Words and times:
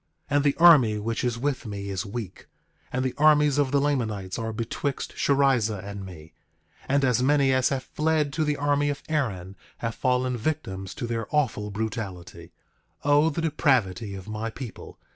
9:17 0.31 0.35
And 0.35 0.43
the 0.43 0.55
army 0.57 0.97
which 0.97 1.23
is 1.23 1.37
with 1.37 1.67
me 1.67 1.89
is 1.89 2.07
weak; 2.07 2.47
and 2.91 3.05
the 3.05 3.13
armies 3.19 3.59
of 3.59 3.69
the 3.69 3.79
Lamanites 3.79 4.39
are 4.39 4.51
betwixt 4.51 5.13
Sherrizah 5.15 5.79
and 5.85 6.03
me; 6.03 6.33
and 6.89 7.05
as 7.05 7.21
many 7.21 7.53
as 7.53 7.69
have 7.69 7.83
fled 7.83 8.33
to 8.33 8.43
the 8.43 8.57
army 8.57 8.89
of 8.89 9.03
Aaron 9.07 9.55
have 9.77 9.93
fallen 9.93 10.35
victims 10.37 10.95
to 10.95 11.05
their 11.05 11.27
awful 11.29 11.69
brutality. 11.69 12.51
9:18 13.05 13.11
O 13.11 13.29
the 13.29 13.41
depravity 13.41 14.15
of 14.15 14.27
my 14.27 14.49
people! 14.49 14.97